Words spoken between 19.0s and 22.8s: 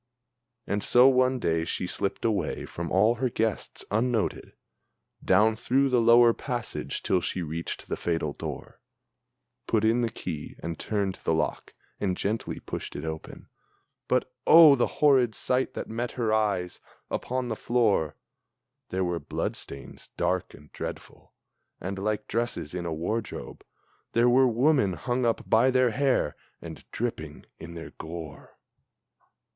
were blood stains dark and dreadful, and like dresses